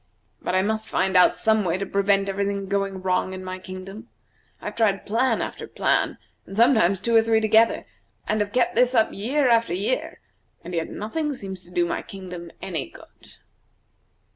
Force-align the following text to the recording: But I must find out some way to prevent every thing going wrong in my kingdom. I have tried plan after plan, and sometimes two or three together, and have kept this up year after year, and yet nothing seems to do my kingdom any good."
But 0.41 0.55
I 0.55 0.63
must 0.63 0.87
find 0.89 1.15
out 1.15 1.37
some 1.37 1.63
way 1.63 1.77
to 1.77 1.85
prevent 1.85 2.27
every 2.27 2.43
thing 2.45 2.65
going 2.65 3.03
wrong 3.03 3.35
in 3.35 3.43
my 3.43 3.59
kingdom. 3.59 4.09
I 4.59 4.65
have 4.65 4.75
tried 4.75 5.05
plan 5.05 5.43
after 5.43 5.67
plan, 5.67 6.17
and 6.47 6.57
sometimes 6.57 6.99
two 6.99 7.15
or 7.15 7.21
three 7.21 7.39
together, 7.39 7.85
and 8.27 8.41
have 8.41 8.51
kept 8.51 8.73
this 8.73 8.95
up 8.95 9.13
year 9.13 9.47
after 9.47 9.75
year, 9.75 10.19
and 10.63 10.73
yet 10.73 10.89
nothing 10.89 11.35
seems 11.35 11.61
to 11.65 11.69
do 11.69 11.85
my 11.85 12.01
kingdom 12.01 12.49
any 12.63 12.89
good." 12.89 13.37